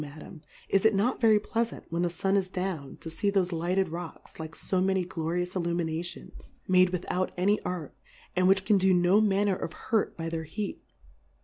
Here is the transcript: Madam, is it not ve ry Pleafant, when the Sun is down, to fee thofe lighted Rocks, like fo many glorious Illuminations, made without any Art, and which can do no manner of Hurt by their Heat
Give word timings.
Madam, 0.01 0.41
is 0.67 0.83
it 0.83 0.95
not 0.95 1.21
ve 1.21 1.27
ry 1.33 1.37
Pleafant, 1.37 1.83
when 1.91 2.01
the 2.01 2.09
Sun 2.09 2.35
is 2.35 2.47
down, 2.47 2.97
to 3.01 3.07
fee 3.11 3.31
thofe 3.31 3.51
lighted 3.51 3.89
Rocks, 3.89 4.39
like 4.39 4.55
fo 4.55 4.81
many 4.81 5.05
glorious 5.05 5.55
Illuminations, 5.55 6.53
made 6.67 6.89
without 6.89 7.31
any 7.37 7.61
Art, 7.61 7.93
and 8.35 8.47
which 8.47 8.65
can 8.65 8.79
do 8.79 8.95
no 8.95 9.21
manner 9.21 9.55
of 9.55 9.73
Hurt 9.73 10.17
by 10.17 10.27
their 10.27 10.45
Heat 10.45 10.81